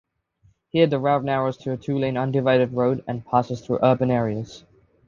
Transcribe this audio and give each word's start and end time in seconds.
Here, 0.69 0.87
the 0.87 0.97
route 0.97 1.23
narrows 1.23 1.57
to 1.57 1.73
a 1.73 1.77
two-lane 1.77 2.17
undivided 2.17 2.73
road 2.73 3.03
and 3.07 3.23
passes 3.23 3.61
through 3.61 3.81
urban 3.83 4.09
areas. 4.09 4.63